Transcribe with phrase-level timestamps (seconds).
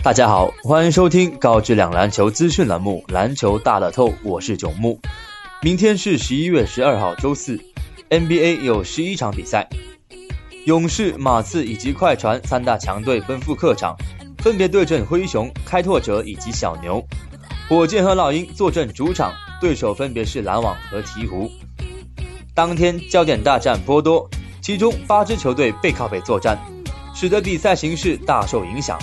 [0.00, 4.98] 大家好，欢迎收听高质量篮球资讯栏目《篮球大乐透》，我是九木。
[5.60, 7.60] 明天是十一月十二号，周四
[8.08, 9.68] ，NBA 有十一场比赛，
[10.66, 13.96] 勇士、马刺以及快船三大强队奔赴客场，
[14.38, 17.02] 分别对阵灰熊、开拓者以及小牛；
[17.68, 21.50] 火箭和老鹰坐镇主场，对手分别是篮网和鹈鹕。
[22.54, 24.30] 当天焦点大战颇多，
[24.62, 26.56] 其中八支球队背靠背作战，
[27.14, 28.96] 使得比赛形势大受影响。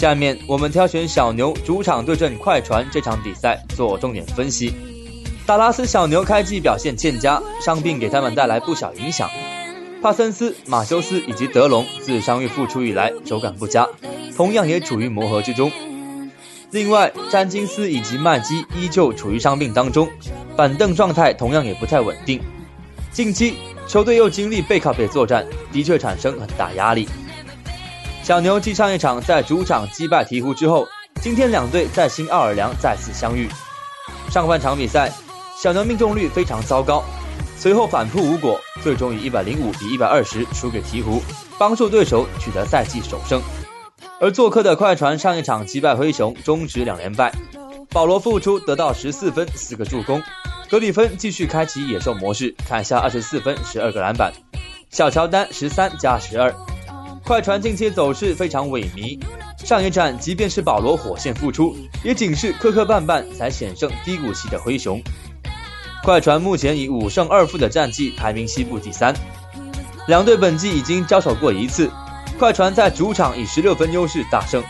[0.00, 4.74] 下面我们挑选小牛主场对阵快船这场比赛做重点分析。
[5.44, 9.28] 达拉斯小牛开季表现欠佳，伤病给他们带来不小影响。
[10.00, 13.86] 帕森斯、马修斯以及德隆自伤愈复出以来手感不佳，
[14.34, 15.70] 同样也处于磨合之中。
[16.70, 20.08] 另外，詹金斯以及麦基依旧处于伤病当中，
[20.56, 22.40] 板凳状态同样也不太稳定。
[23.12, 23.52] 近期
[23.86, 27.06] 球队又经历背靠背作战，的确产生很大压力。
[28.22, 30.86] 小牛继上一场在主场击败鹈鹕之后，
[31.20, 33.48] 今天两队在新奥尔良再次相遇。
[34.30, 35.12] 上半场比赛。
[35.62, 37.04] 小牛命中率非常糟糕，
[37.58, 41.20] 随后反扑无果，最终以一百零五比一百二十输给鹈鹕，
[41.58, 43.42] 帮助对手取得赛季首胜。
[44.18, 47.30] 而做客的快船上一场击败灰熊，终止两连败。
[47.90, 50.22] 保罗复出得到十四分四个助攻，
[50.70, 54.32] 格里芬继续开启野兽模式，砍下二十四分十二个篮板，
[54.90, 56.54] 小乔丹十三加十二。
[57.30, 59.16] 快船近期走势非常萎靡，
[59.64, 65.00] 上一战即便是保罗火线复出，也仅是磕磕绊绊才险胜低谷期的灰熊。
[66.02, 69.14] 快船目前以五胜二负的战绩排名西部第三，
[70.08, 71.88] 两队本季已经交手过一次，
[72.36, 74.60] 快船在主场以十六分优势大胜。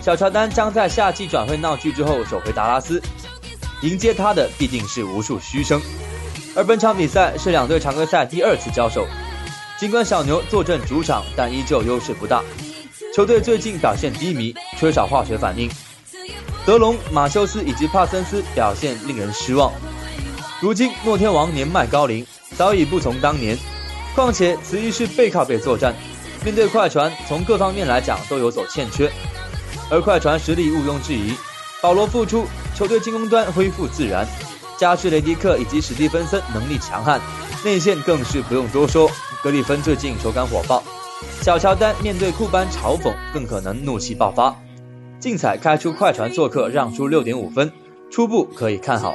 [0.00, 2.98] 小乔丹将在夏季转会闹剧之后首回达拉斯，
[3.82, 5.78] 迎接他的必定是无数嘘声。
[6.56, 9.06] 而本场比赛是两队常规赛第二次交手，
[9.76, 12.42] 尽管小牛坐镇主场，但依旧优势不大。
[13.14, 15.68] 球队最近表现低迷，缺少化学反应。
[16.64, 19.72] 德隆、马修斯以及帕森斯表现令人失望。
[20.60, 22.24] 如今诺天王年迈高龄，
[22.56, 23.58] 早已不从当年。
[24.14, 25.92] 况且此役是背靠背作战，
[26.44, 29.10] 面对快船，从各方面来讲都有所欠缺。
[29.90, 31.34] 而快船实力毋庸置疑，
[31.82, 32.46] 保罗复出，
[32.76, 34.26] 球队进攻端恢复自然，
[34.78, 37.20] 加之雷迪克以及史蒂芬森能力强悍，
[37.64, 39.10] 内线更是不用多说。
[39.42, 40.82] 格里芬最近手感火爆，
[41.42, 44.54] 小乔丹面对库班嘲讽，更可能怒气爆发。
[45.20, 47.70] 竞彩开出快船做客让出六点五分，
[48.10, 49.14] 初步可以看好。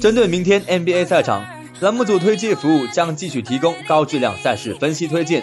[0.00, 1.42] 针对明天 NBA 赛场，
[1.80, 5.42] 栏目组推介服务将继续提供高质量赛事分析推荐，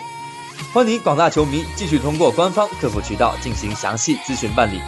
[0.74, 4.80] 欢迎广大球迷继续通过官方客服渠道进行详细咨询办理。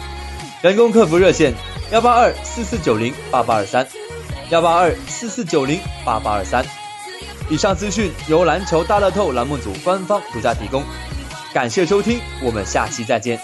[0.62, 1.52] 人工客服热线：
[1.90, 3.86] 幺八二四四九零八八二三，
[4.50, 6.64] 幺八二四四九零八八二三。
[7.50, 10.82] 以上资讯由篮球大乐透栏目组官方独家提供，
[11.52, 13.38] 感谢收听，我们下期再见。